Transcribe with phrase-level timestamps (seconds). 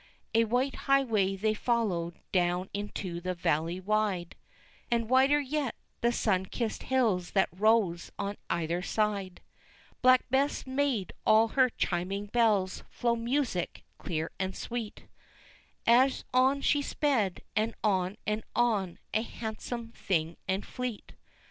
[0.33, 4.35] A white highway they followed down into the valley wide,
[4.89, 9.41] And whiter yet the sun kissed hills that rose on either side;
[10.01, 15.05] Black Bess made all her chiming bells flow music clear and sweet
[15.85, 21.13] As on she sped, and on, and on a handsome thing and fleet.